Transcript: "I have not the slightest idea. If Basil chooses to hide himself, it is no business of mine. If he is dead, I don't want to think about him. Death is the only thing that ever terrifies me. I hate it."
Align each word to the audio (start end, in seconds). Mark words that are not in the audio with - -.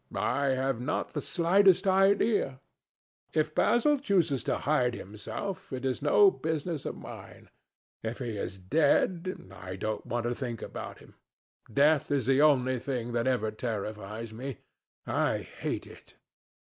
"I 0.15 0.45
have 0.45 0.81
not 0.81 1.13
the 1.13 1.21
slightest 1.21 1.85
idea. 1.85 2.59
If 3.35 3.53
Basil 3.53 3.99
chooses 3.99 4.43
to 4.45 4.57
hide 4.57 4.95
himself, 4.95 5.71
it 5.71 5.85
is 5.85 6.01
no 6.01 6.31
business 6.31 6.85
of 6.87 6.95
mine. 6.97 7.51
If 8.01 8.17
he 8.17 8.35
is 8.35 8.57
dead, 8.57 9.39
I 9.51 9.75
don't 9.75 10.03
want 10.07 10.23
to 10.23 10.33
think 10.33 10.63
about 10.63 10.97
him. 10.97 11.13
Death 11.71 12.09
is 12.09 12.25
the 12.25 12.41
only 12.41 12.79
thing 12.79 13.13
that 13.13 13.27
ever 13.27 13.51
terrifies 13.51 14.33
me. 14.33 14.57
I 15.05 15.37
hate 15.37 15.85
it." 15.85 16.15